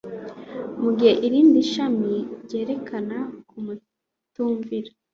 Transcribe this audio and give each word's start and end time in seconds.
mu 0.81 0.89
gihe 0.97 1.13
irindi 1.27 1.59
shami 1.71 2.15
ryerekanaga 2.43 3.37
kutumvira 3.51 4.91